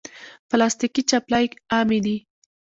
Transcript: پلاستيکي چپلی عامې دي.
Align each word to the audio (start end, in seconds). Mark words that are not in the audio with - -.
پلاستيکي 0.49 1.01
چپلی 1.09 1.45
عامې 1.73 1.99
دي. 2.05 2.17